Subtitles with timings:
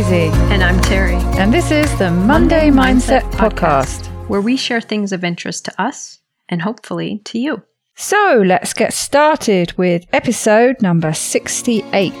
[0.00, 0.34] Daisy.
[0.50, 1.16] And I'm Terry.
[1.36, 6.20] And this is the Monday, Mindset, Podcast, where we share things of interest to us
[6.48, 7.62] and hopefully to you.
[7.96, 12.14] So let's get started with episode number 68.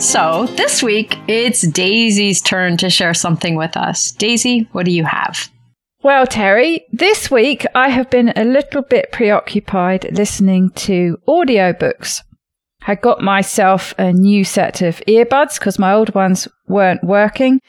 [0.00, 4.12] So this week, it's Daisy's turn to share something with us.
[4.12, 5.50] Daisy, what do you have?
[6.02, 12.22] Well, Terry, this week I have been a little bit preoccupied listening to audiobooks.
[12.86, 17.60] I got myself a new set of earbuds because my old ones weren't working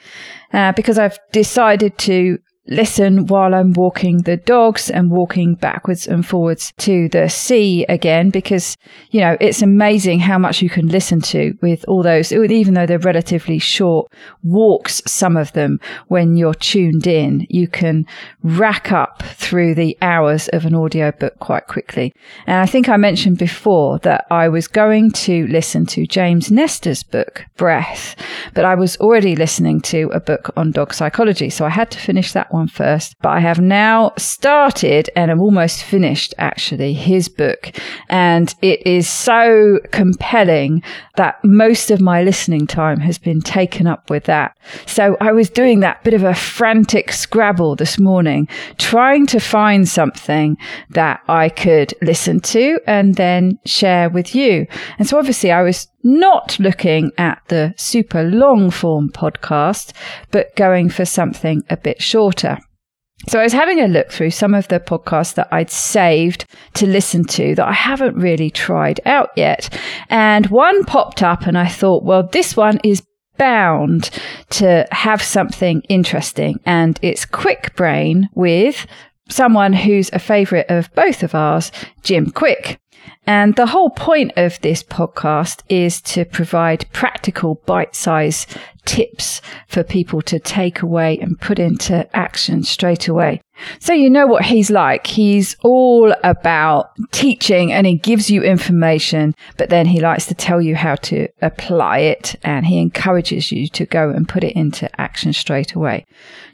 [0.52, 6.26] uh, because I've decided to listen while I'm walking the dogs and walking backwards and
[6.26, 8.76] forwards to the sea again because,
[9.10, 12.86] you know, it's amazing how much you can listen to with all those, even though
[12.86, 14.10] they're relatively short
[14.42, 15.78] walks, some of them
[16.08, 18.06] when you're tuned in, you can
[18.42, 22.14] rack up through the hours of an audiobook quite quickly.
[22.46, 27.02] And I think I mentioned before that I was going to listen to James Nestor's
[27.02, 28.16] book, Breath,
[28.54, 31.50] but I was already listening to a book on dog psychology.
[31.50, 35.40] So I had to finish that one first, but I have now started and I'm
[35.40, 37.72] almost finished actually his book.
[38.08, 40.82] And it is so compelling
[41.16, 44.56] that most of my listening time has been taken up with that.
[44.86, 49.88] So I was doing that bit of a frantic scrabble this morning, trying to find
[49.88, 50.56] something
[50.90, 54.66] that I could listen to and then share with you.
[54.98, 59.92] And so obviously I was not looking at the super long form podcast,
[60.30, 62.58] but going for something a bit shorter.
[63.28, 66.44] So I was having a look through some of the podcasts that I'd saved
[66.74, 69.70] to listen to that I haven't really tried out yet.
[70.10, 73.02] And one popped up and I thought, well, this one is
[73.38, 74.10] bound
[74.50, 76.60] to have something interesting.
[76.66, 78.86] And it's Kwik Brain with
[79.30, 82.78] someone who's a favorite of both of ours, Jim Kwik.
[83.26, 88.46] And the whole point of this podcast is to provide practical bite size
[88.84, 93.40] tips for people to take away and put into action straight away.
[93.78, 95.06] So you know what he's like.
[95.06, 100.60] He's all about teaching and he gives you information, but then he likes to tell
[100.60, 104.90] you how to apply it and he encourages you to go and put it into
[105.00, 106.04] action straight away.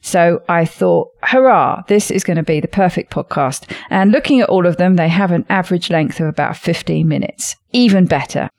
[0.02, 3.70] So I thought, hurrah, this is going to be the perfect podcast.
[3.88, 7.56] And looking at all of them, they have an average length of about 15 minutes.
[7.72, 8.50] Even better.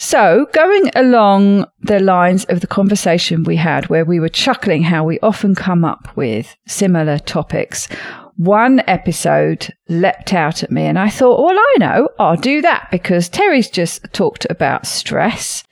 [0.00, 5.02] So, going along the lines of the conversation we had, where we were chuckling how
[5.02, 7.88] we often come up with similar topics,
[8.36, 12.86] one episode leapt out at me, and I thought, well, I know, I'll do that
[12.92, 15.64] because Terry's just talked about stress.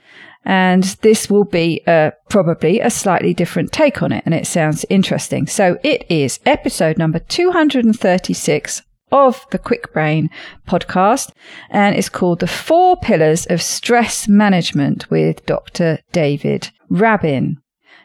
[0.45, 4.85] And this will be a, probably a slightly different take on it, and it sounds
[4.91, 5.47] interesting.
[5.47, 10.31] So it is episode number 236 of the Kwik Brain
[10.69, 11.33] podcast,
[11.71, 15.99] and it's called The Four Pillars of Stress Management with Dr.
[16.13, 17.59] David Rabin.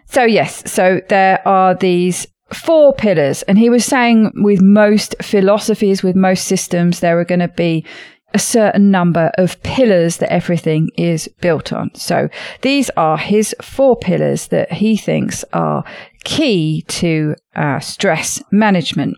[0.05, 6.03] So, yes, so there are these four pillars, and he was saying with most philosophies,
[6.03, 7.85] with most systems, there are going to be
[8.33, 11.93] a certain number of pillars that everything is built on.
[11.95, 12.29] So
[12.61, 15.83] these are his four pillars that he thinks are
[16.23, 19.17] key to uh, stress management.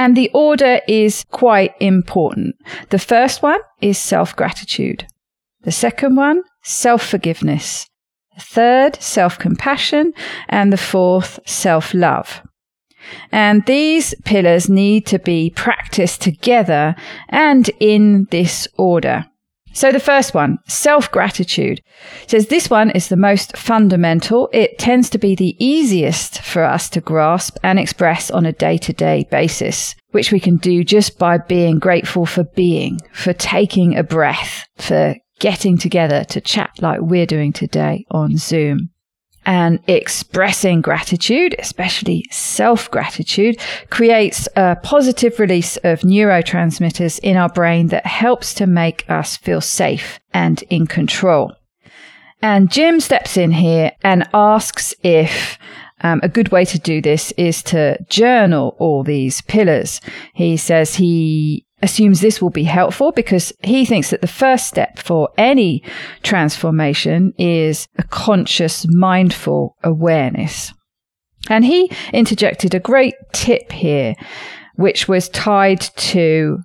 [0.00, 2.56] And the order is quite important.
[2.88, 5.06] The first one is self gratitude.
[5.64, 7.86] The second one, self forgiveness.
[8.34, 10.14] The third, self compassion.
[10.48, 12.40] And the fourth, self love.
[13.30, 16.96] And these pillars need to be practiced together
[17.28, 19.26] and in this order.
[19.72, 21.80] So the first one, self-gratitude,
[22.26, 24.48] says this one is the most fundamental.
[24.52, 29.28] It tends to be the easiest for us to grasp and express on a day-to-day
[29.30, 34.64] basis, which we can do just by being grateful for being, for taking a breath,
[34.76, 38.90] for getting together to chat like we're doing today on Zoom
[39.50, 43.56] and expressing gratitude, especially self gratitude,
[43.90, 49.60] creates a positive release of neurotransmitters in our brain that helps to make us feel
[49.60, 51.52] safe and in control.
[52.40, 55.58] And Jim steps in here and asks if
[56.02, 60.00] um, a good way to do this is to journal all these pillars.
[60.32, 64.98] He says he assumes this will be helpful because he thinks that the first step
[64.98, 65.82] for any
[66.22, 70.72] transformation is a conscious, mindful awareness.
[71.48, 74.14] And he interjected a great tip here,
[74.76, 76.58] which was tied to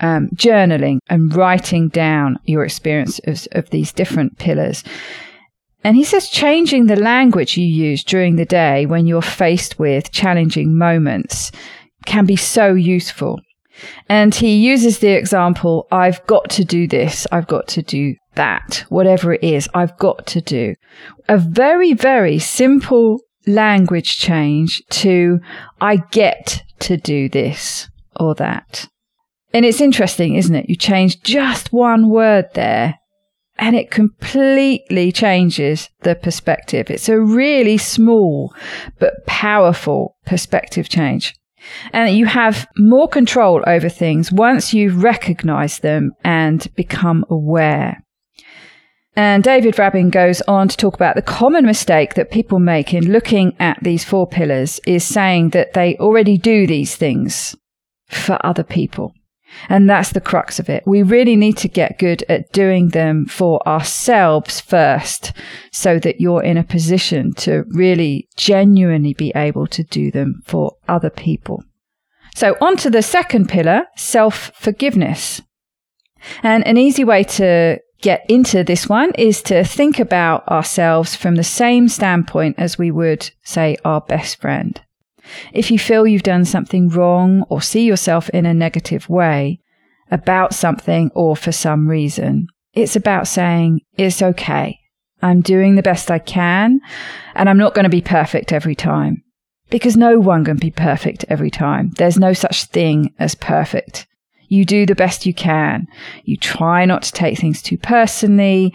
[0.00, 4.84] um, journaling and writing down your experience of, of these different pillars.
[5.84, 10.12] And he says changing the language you use during the day when you're faced with
[10.12, 11.50] challenging moments
[12.04, 13.40] can be so useful.
[14.08, 18.84] And he uses the example, I've got to do this, I've got to do that,
[18.88, 20.74] whatever it is I've got to do.
[21.28, 25.40] A very, very simple language change to
[25.80, 28.88] I get to do this or that.
[29.52, 30.68] And it's interesting, isn't it?
[30.68, 32.98] You change just one word there
[33.58, 36.90] and it completely changes the perspective.
[36.90, 38.54] It's a really small
[38.98, 41.34] but powerful perspective change.
[41.92, 48.02] And you have more control over things once you've recognized them and become aware.
[49.16, 53.10] And David Rabin goes on to talk about the common mistake that people make in
[53.10, 57.56] looking at these four pillars is saying that they already do these things
[58.08, 59.12] for other people.
[59.68, 60.82] And that's the crux of it.
[60.86, 65.32] We really need to get good at doing them for ourselves first
[65.72, 70.76] so that you're in a position to really genuinely be able to do them for
[70.86, 71.64] other people.
[72.34, 75.42] So on to the second pillar, self forgiveness.
[76.42, 81.34] And an easy way to get into this one is to think about ourselves from
[81.34, 84.80] the same standpoint as we would say our best friend.
[85.52, 89.60] If you feel you've done something wrong or see yourself in a negative way
[90.10, 94.78] about something or for some reason, it's about saying, it's okay.
[95.20, 96.80] I'm doing the best I can
[97.34, 99.24] and I'm not going to be perfect every time
[99.70, 101.90] because no one can be perfect every time.
[101.96, 104.06] There's no such thing as perfect.
[104.48, 105.86] You do the best you can.
[106.24, 108.74] You try not to take things too personally.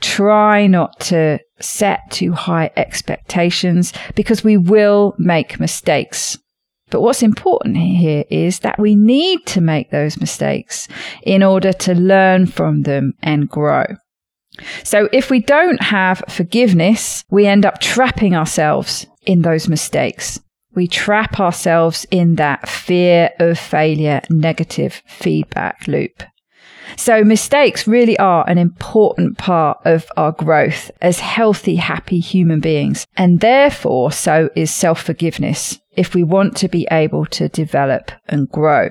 [0.00, 6.38] Try not to set too high expectations because we will make mistakes.
[6.90, 10.86] But what's important here is that we need to make those mistakes
[11.22, 13.84] in order to learn from them and grow.
[14.84, 20.38] So if we don't have forgiveness, we end up trapping ourselves in those mistakes
[20.74, 26.22] we trap ourselves in that fear of failure negative feedback loop.
[26.96, 33.06] So mistakes really are an important part of our growth as healthy, happy human beings.
[33.16, 38.48] And therefore, so is self forgiveness if we want to be able to develop and
[38.48, 38.90] grow.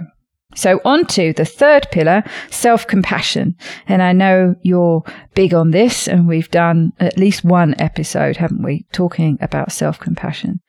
[0.55, 3.55] So on to the third pillar, self-compassion.
[3.87, 5.03] And I know you're
[5.33, 10.61] big on this and we've done at least one episode, haven't we, talking about self-compassion.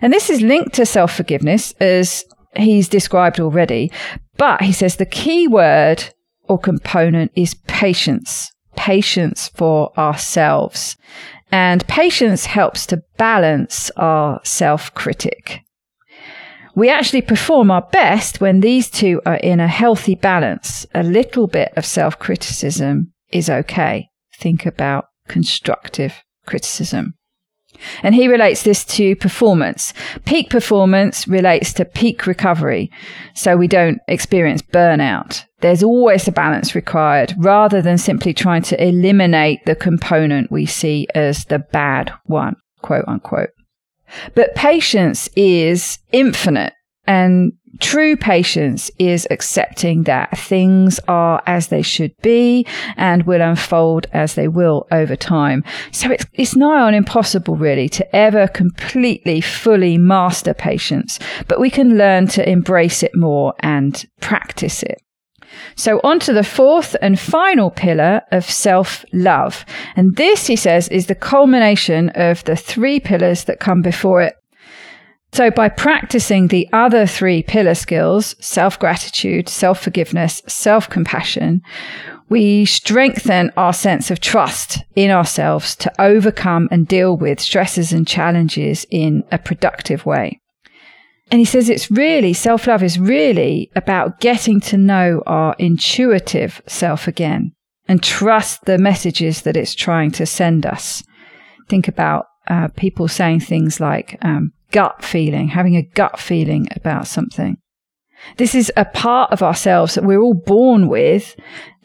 [0.00, 2.24] And this is linked to self-forgiveness as
[2.56, 3.90] he's described already.
[4.36, 6.04] But he says the key word
[6.44, 10.96] or component is patience, patience for ourselves.
[11.50, 15.60] And patience helps to balance our self-critic.
[16.74, 20.86] We actually perform our best when these two are in a healthy balance.
[20.94, 24.08] A little bit of self criticism is okay.
[24.38, 27.14] Think about constructive criticism.
[28.02, 29.92] And he relates this to performance.
[30.24, 32.90] Peak performance relates to peak recovery.
[33.34, 35.44] So we don't experience burnout.
[35.60, 41.06] There's always a balance required rather than simply trying to eliminate the component we see
[41.14, 43.50] as the bad one, quote unquote.
[44.34, 46.74] But patience is infinite
[47.06, 52.66] and true patience is accepting that things are as they should be
[52.96, 55.64] and will unfold as they will over time.
[55.90, 61.70] So it's, it's nigh on impossible really to ever completely, fully master patience, but we
[61.70, 65.02] can learn to embrace it more and practice it.
[65.76, 69.64] So on to the fourth and final pillar of self-love.
[69.96, 74.34] And this, he says, is the culmination of the three pillars that come before it.
[75.32, 81.62] So by practicing the other three pillar skills, self-gratitude, self-forgiveness, self-compassion,
[82.28, 88.06] we strengthen our sense of trust in ourselves to overcome and deal with stresses and
[88.06, 90.41] challenges in a productive way.
[91.32, 96.60] And he says it's really, self love is really about getting to know our intuitive
[96.66, 97.52] self again
[97.88, 101.02] and trust the messages that it's trying to send us.
[101.70, 107.06] Think about uh, people saying things like um, gut feeling, having a gut feeling about
[107.06, 107.56] something.
[108.36, 111.34] This is a part of ourselves that we're all born with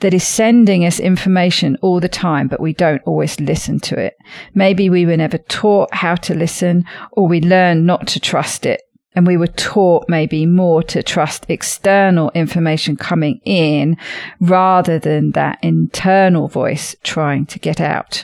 [0.02, 4.14] that is sending us information all the time, but we don't always listen to it.
[4.54, 8.82] Maybe we were never taught how to listen or we learn not to trust it
[9.18, 13.98] and we were taught maybe more to trust external information coming in
[14.40, 18.24] rather than that internal voice trying to get out.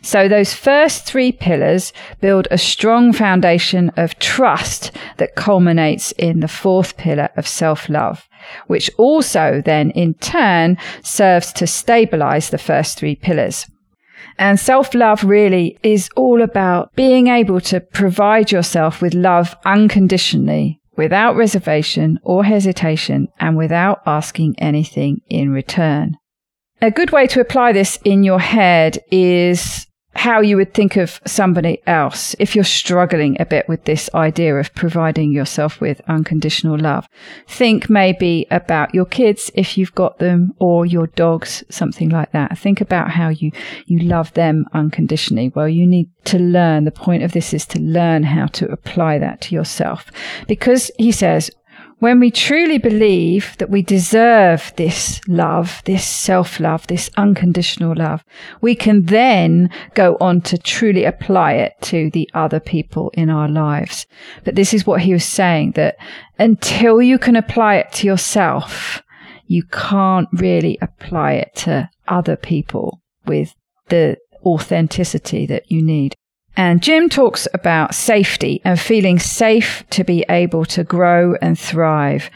[0.00, 6.48] So those first three pillars build a strong foundation of trust that culminates in the
[6.48, 8.28] fourth pillar of self-love,
[8.66, 13.68] which also then in turn serves to stabilize the first three pillars.
[14.38, 20.80] And self love really is all about being able to provide yourself with love unconditionally,
[20.96, 26.16] without reservation or hesitation, and without asking anything in return.
[26.80, 31.20] a good way to apply this in your head is how you would think of
[31.26, 36.78] somebody else if you're struggling a bit with this idea of providing yourself with unconditional
[36.78, 37.08] love.
[37.48, 42.58] Think maybe about your kids if you've got them or your dogs, something like that.
[42.58, 43.52] Think about how you,
[43.86, 45.50] you love them unconditionally.
[45.54, 46.84] Well, you need to learn.
[46.84, 50.10] The point of this is to learn how to apply that to yourself
[50.46, 51.50] because he says
[52.02, 58.24] when we truly believe that we deserve this love, this self love, this unconditional love,
[58.60, 63.48] we can then go on to truly apply it to the other people in our
[63.48, 64.04] lives.
[64.42, 65.96] But this is what he was saying that
[66.40, 69.00] until you can apply it to yourself,
[69.46, 73.54] you can't really apply it to other people with
[73.90, 76.16] the authenticity that you need.
[76.56, 82.30] And Jim talks about safety and feeling safe to be able to grow and thrive.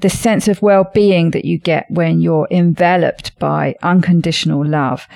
[0.00, 5.06] The sense of well being that you get when you're enveloped by unconditional love.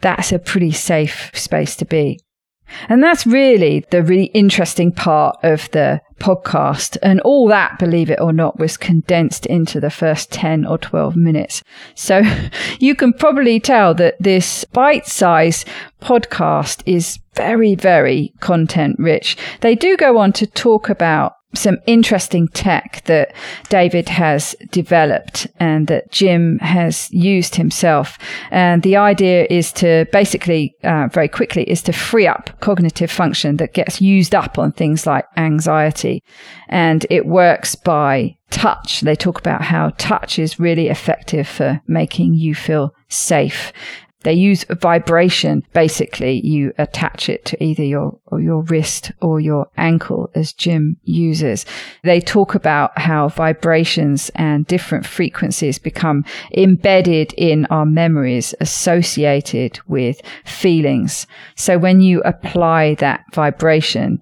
[0.00, 2.20] That's a pretty safe space to be.
[2.88, 6.96] And that's really the really interesting part of the podcast.
[7.02, 11.16] And all that, believe it or not, was condensed into the first 10 or 12
[11.16, 11.62] minutes.
[11.94, 12.22] So
[12.80, 15.66] you can probably tell that this bite size
[16.00, 19.36] podcast is very, very content rich.
[19.60, 23.34] They do go on to talk about some interesting tech that
[23.68, 28.18] David has developed and that Jim has used himself.
[28.50, 33.56] And the idea is to basically, uh, very quickly, is to free up cognitive function
[33.56, 36.22] that gets used up on things like anxiety.
[36.68, 39.00] And it works by touch.
[39.00, 43.72] They talk about how touch is really effective for making you feel safe
[44.24, 45.64] they use vibration.
[45.72, 51.64] Basically, you attach it to either your your wrist or your ankle, as Jim uses.
[52.02, 56.24] They talk about how vibrations and different frequencies become
[56.56, 61.26] embedded in our memories associated with feelings.
[61.54, 64.20] So when you apply that vibration,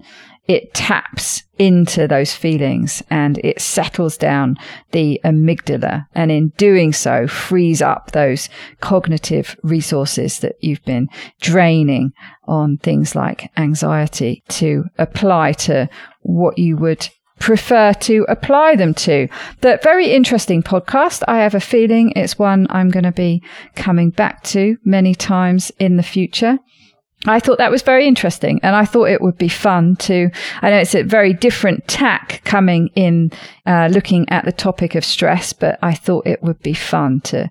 [0.49, 4.57] it taps into those feelings and it settles down
[4.91, 6.07] the amygdala.
[6.15, 8.49] And in doing so, frees up those
[8.81, 11.09] cognitive resources that you've been
[11.41, 12.13] draining
[12.45, 15.89] on things like anxiety to apply to
[16.23, 17.09] what you would
[17.39, 19.29] prefer to apply them to.
[19.61, 21.23] The very interesting podcast.
[21.27, 23.43] I have a feeling it's one I'm going to be
[23.75, 26.59] coming back to many times in the future.
[27.27, 30.71] I thought that was very interesting and I thought it would be fun to, I
[30.71, 33.31] know it's a very different tack coming in,
[33.65, 37.49] uh, looking at the topic of stress, but I thought it would be fun to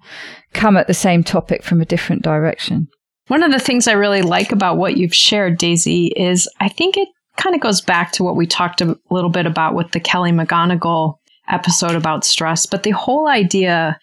[0.53, 2.89] come at the same topic from a different direction.
[3.27, 6.97] One of the things I really like about what you've shared, Daisy, is I think
[6.97, 10.01] it kind of goes back to what we talked a little bit about with the
[10.01, 11.15] Kelly McGonigal
[11.47, 13.97] episode about stress, but the whole idea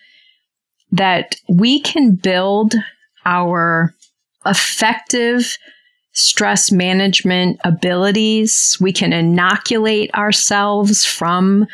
[0.92, 2.74] that we can build
[3.26, 3.94] our
[4.48, 5.56] effective
[6.12, 8.76] stress management abilities.
[8.80, 11.66] We can inoculate ourselves from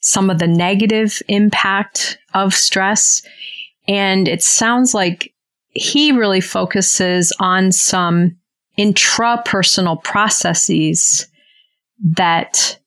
[0.00, 3.22] some of the negative impact of stress.
[3.86, 5.32] And it sounds like
[5.70, 8.36] he really focuses on some
[8.78, 11.26] intrapersonal processes
[12.02, 12.78] that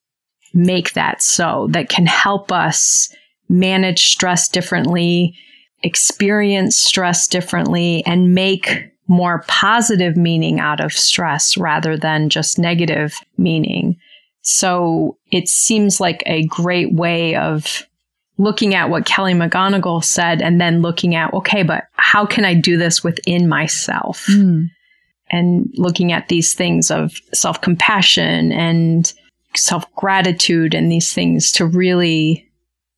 [0.53, 3.13] make that so, that can help us
[3.49, 5.35] manage stress differently,
[5.83, 13.15] experience stress differently, and make more positive meaning out of stress rather than just negative
[13.37, 13.97] meaning.
[14.41, 17.85] So it seems like a great way of
[18.37, 22.53] looking at what Kelly McGonigal said and then looking at, okay, but how can I
[22.53, 24.25] do this within myself?
[24.29, 24.67] Mm.
[25.31, 29.11] And looking at these things of self compassion and
[29.55, 32.47] self gratitude and these things to really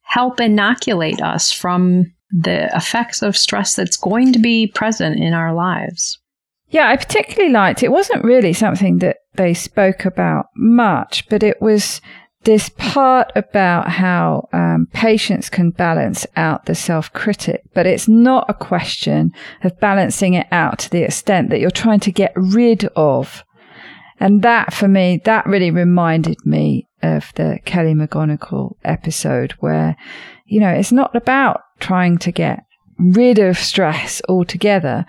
[0.01, 5.53] help inoculate us from the effects of stress that's going to be present in our
[5.53, 6.19] lives.
[6.69, 7.91] Yeah, I particularly liked it.
[7.91, 12.01] wasn't really something that they spoke about much, but it was
[12.43, 18.45] this part about how um, patience can balance out the self critic, but it's not
[18.49, 19.31] a question
[19.63, 23.43] of balancing it out to the extent that you're trying to get rid of.
[24.19, 29.95] And that for me, that really reminded me of the Kelly McGonigal episode where,
[30.45, 32.63] you know, it's not about trying to get
[32.97, 35.05] rid of stress altogether.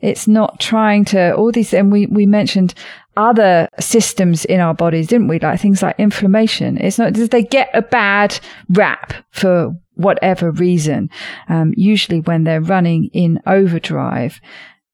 [0.00, 2.74] It's not trying to, all these, and we, we mentioned
[3.16, 5.38] other systems in our bodies, didn't we?
[5.38, 6.78] Like things like inflammation.
[6.78, 11.10] It's not, they get a bad rap for whatever reason,
[11.48, 14.40] um, usually when they're running in overdrive.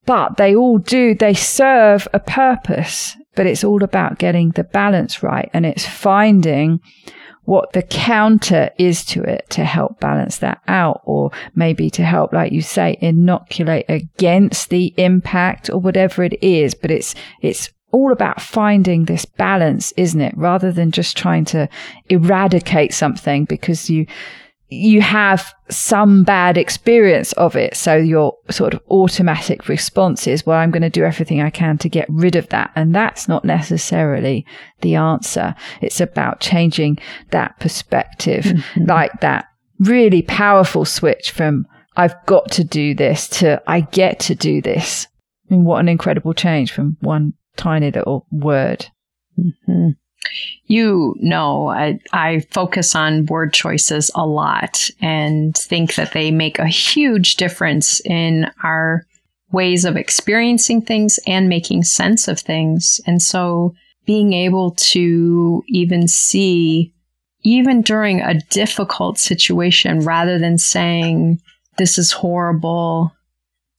[0.07, 5.23] But they all do, they serve a purpose, but it's all about getting the balance
[5.23, 5.51] right.
[5.53, 6.81] And it's finding
[7.47, 12.33] what the counter is to it to help balance that out or maybe to help,
[12.33, 16.75] like you say, inoculate against the impact or whatever it is.
[16.75, 20.37] But it's, it's all about finding this balance, isn't it?
[20.37, 21.69] Rather than just trying to
[22.09, 24.07] eradicate something because you,
[24.69, 27.77] you have some bad experience of it.
[27.77, 31.79] So your sort of automatic response is, well, I'm going to do everything I can
[31.79, 32.73] to get rid of that.
[32.75, 34.45] And that's not necessarily
[34.81, 35.55] the answer.
[35.81, 36.99] It's about changing
[37.31, 38.85] that perspective, mm-hmm.
[38.87, 39.47] like that
[39.79, 45.07] really powerful switch from I've got to do this to I get to do this.
[45.49, 48.87] I mean, what an incredible change from one tiny little word.
[49.39, 49.91] Mm-hmm.
[50.67, 56.59] You know, I, I focus on word choices a lot and think that they make
[56.59, 59.07] a huge difference in our
[59.53, 63.01] ways of experiencing things and making sense of things.
[63.07, 66.93] And so being able to even see,
[67.43, 71.41] even during a difficult situation, rather than saying,
[71.79, 73.13] this is horrible,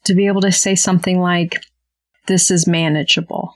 [0.06, 1.62] to be able to say something like,
[2.27, 3.53] this is manageable.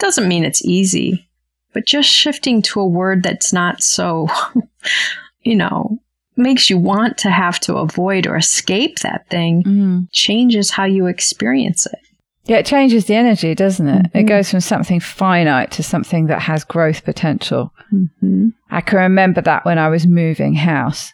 [0.00, 1.27] Doesn't mean it's easy,
[1.72, 4.28] but just shifting to a word that's not so,
[5.42, 5.98] you know,
[6.36, 10.08] makes you want to have to avoid or escape that thing mm.
[10.12, 11.98] changes how you experience it.
[12.44, 14.06] Yeah, it changes the energy, doesn't it?
[14.06, 14.18] Mm-hmm.
[14.18, 17.74] It goes from something finite to something that has growth potential.
[17.92, 18.48] Mm-hmm.
[18.70, 21.12] I can remember that when I was moving house.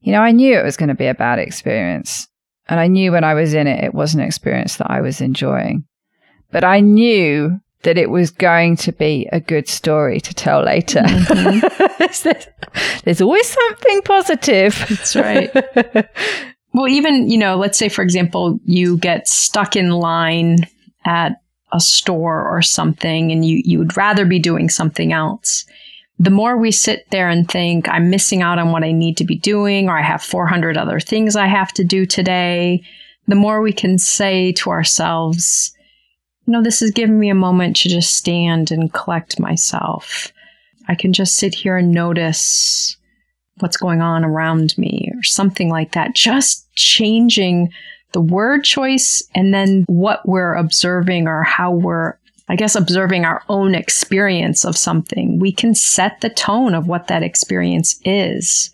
[0.00, 2.26] You know, I knew it was going to be a bad experience.
[2.68, 5.20] And I knew when I was in it, it was an experience that I was
[5.20, 5.84] enjoying.
[6.50, 11.00] But I knew that it was going to be a good story to tell later.
[11.00, 11.94] Mm-hmm.
[11.98, 14.84] there's, there's always something positive.
[14.88, 15.50] That's right.
[16.74, 20.58] well, even, you know, let's say, for example, you get stuck in line
[21.04, 21.40] at
[21.72, 25.64] a store or something and you, you would rather be doing something else.
[26.18, 29.24] The more we sit there and think, I'm missing out on what I need to
[29.24, 32.84] be doing, or I have 400 other things I have to do today,
[33.26, 35.73] the more we can say to ourselves,
[36.46, 40.32] you know, this has given me a moment to just stand and collect myself.
[40.88, 42.96] I can just sit here and notice
[43.60, 46.14] what's going on around me or something like that.
[46.14, 47.72] Just changing
[48.12, 52.14] the word choice and then what we're observing or how we're,
[52.48, 55.38] I guess, observing our own experience of something.
[55.38, 58.70] We can set the tone of what that experience is.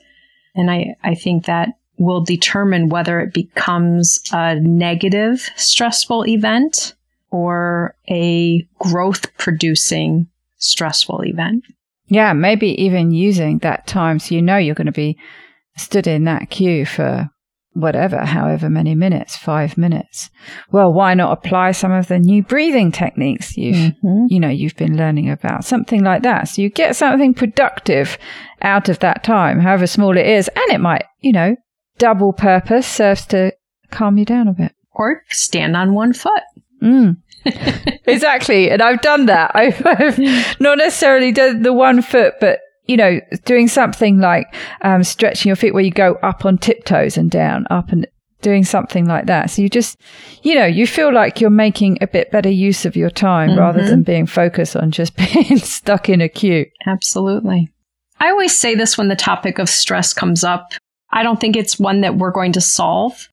[0.57, 6.95] And I, I think that will determine whether it becomes a negative, stressful event
[7.31, 11.65] or a growth producing stressful event.
[12.07, 15.17] Yeah, maybe even using that time so you know you're going to be
[15.77, 17.31] stood in that queue for
[17.73, 20.31] whatever, however many minutes, five minutes.
[20.73, 24.27] Well, why not apply some of the new breathing techniques you've, mm-hmm.
[24.29, 26.49] you know, you've been learning about, something like that.
[26.49, 28.19] So you get something productive
[28.63, 30.49] out of that time, however small it is.
[30.49, 31.57] And it might, you know,
[31.99, 33.53] double purpose serves to
[33.91, 34.73] calm you down a bit.
[34.93, 36.43] Or stand on one foot.
[36.83, 37.17] Mm.
[38.07, 38.71] exactly.
[38.71, 39.53] And I've done that.
[39.55, 40.19] I've, I've,
[40.61, 45.57] not necessarily done the one foot, but you know, doing something like um, stretching your
[45.57, 48.07] feet where you go up on tiptoes and down, up and
[48.43, 49.51] doing something like that.
[49.51, 49.97] So you just,
[50.43, 53.61] you know, you feel like you're making a bit better use of your time mm-hmm.
[53.61, 56.67] rather than being focused on just being stuck in a queue.
[56.87, 57.71] Absolutely.
[58.19, 60.73] I always say this when the topic of stress comes up.
[61.13, 63.29] I don't think it's one that we're going to solve.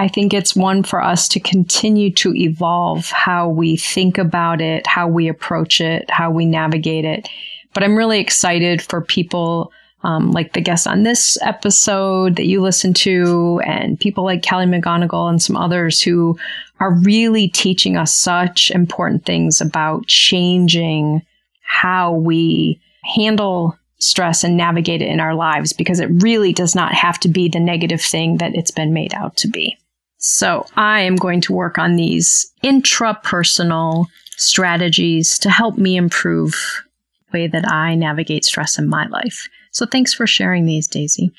[0.00, 4.86] I think it's one for us to continue to evolve how we think about it,
[4.86, 7.28] how we approach it, how we navigate it.
[7.74, 9.70] But I'm really excited for people
[10.02, 14.64] um, like the guests on this episode that you listen to, and people like Kelly
[14.64, 16.38] McGonigal and some others who
[16.80, 21.20] are really teaching us such important things about changing
[21.60, 26.94] how we handle stress and navigate it in our lives because it really does not
[26.94, 29.76] have to be the negative thing that it's been made out to be.
[30.20, 34.04] So I am going to work on these intrapersonal
[34.36, 36.84] strategies to help me improve
[37.32, 39.48] the way that I navigate stress in my life.
[39.72, 41.30] So thanks for sharing these, Daisy.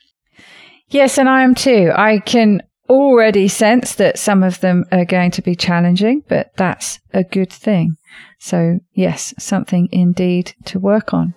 [0.90, 1.92] Yes, and I am too.
[1.96, 7.00] I can already sense that some of them are going to be challenging, but that's
[7.14, 7.98] a good thing.
[8.40, 11.36] So yes, something indeed to work on.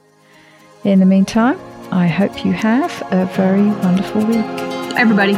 [0.83, 1.59] In the meantime,
[1.93, 4.45] I hope you have a very wonderful week.
[4.97, 5.35] everybody.